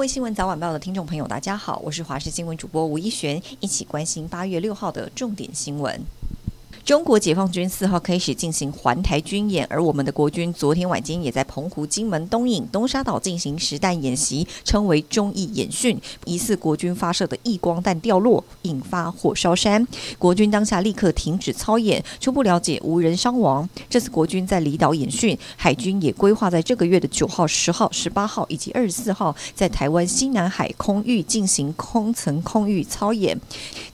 [0.00, 6.00] 各位新闻早晚报的听众朋友，大家好，我是华视新闻主播吴一璇，一起关心八月六号的重点新闻。
[6.90, 15.96] 中国解放军四号开始进行环台军演，而我们的国军昨天晚间也在澎湖、金门、东引、东沙岛进行实弹演习，称为中义演训。
[16.24, 19.86] 疑似国军发射的曳光弹掉落，引发火烧山。
[20.18, 23.70] 国军当下立刻停止操演，初步了解无人伤亡。
[23.88, 33.40] 这次国军在离岛演训，海军也规划在这个月的九号、十号、十八号以及二十四号，在台湾西南海空域进行空层空域操演，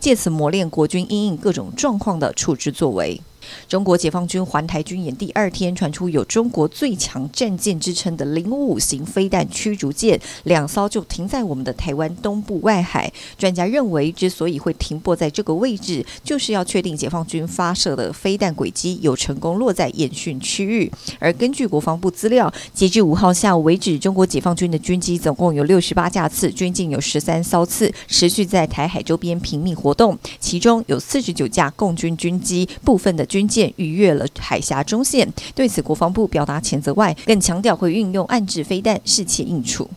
[0.00, 3.20] 借此磨练国军因应各种状况的处置作为。
[3.68, 13.12] 中国解放军环台军演第二天，传出有中国最强战舰之称的零五五型飞弹驱逐舰两艘就停在我们的台湾东部外海。
[13.36, 20.90] 专家认为，之所以会停泊在这个位置，就是要确定解放军发射的飞弹轨迹有成功落在演训区域。
[21.18, 39.90] 而根据国防部资料，截至五号下午为止，中国解放军的军机总共有六十八架次，军舰有十三艘次，持续在台海周边频密活动，其中有四十九架共军军机，部分的军军舰逾越了海峡中线，对此国防部表达谴责外，更强调会运用暗制飞弹，适切应处。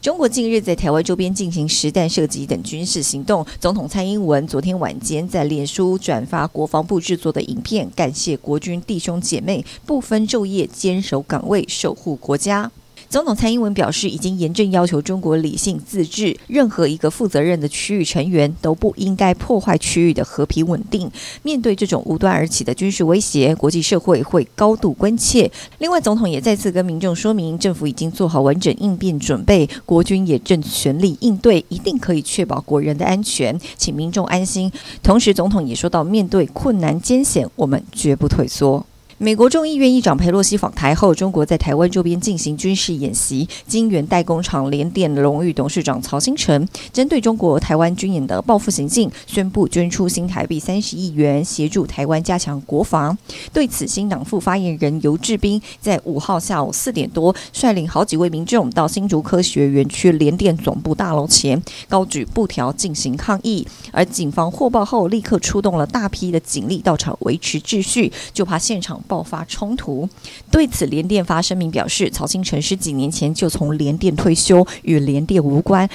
[0.00, 12.70] 中国近日在台湾周边进行实弹射击等军事行动，总统蔡英文昨天晚间在脸书转发国防部制作的影片，感谢国军弟兄姐妹不分昼夜坚守岗位，守护国家。
[13.08, 21.10] 总统蔡英文表示，已经严正要求中国理性自治，任何一个负责任的区域成员都不应该破坏区域的和平稳定。
[21.42, 25.50] 面对这种无端而起的军事威胁，国际社会会高度关切。
[25.78, 34.70] 另外，总统也再次跟民众说明，政府已经做好完整应变准备，国军也正全力应对，一定可以确保国人的安全，请民众安心。
[35.02, 38.84] 同时，总统也说到，面对困难艰险，我们绝不退缩。
[39.18, 43.48] 美国众议院议长佩洛西访台后，中国在台湾周边进行军事演习。
[43.66, 53.16] 晶圆代工厂联电荣誉董事长曹新成针对中国台湾军演的报复行径，宣布捐出新台币三十亿元，协助台湾加强国防。
[53.54, 63.66] 对此，新党副发言人游志斌在五号下午四点多，率领好几位民众到新竹科学园区联电总部大楼前，高举布条进行抗议。
[63.92, 69.02] 而警方获报后，立刻出动了大批的警力到场维持秩序，就怕现场。
[69.06, 70.08] 爆发冲突，
[70.50, 75.88] 对此联电发声明表示，曹庆成十几年前就从联电退休，与联电无关。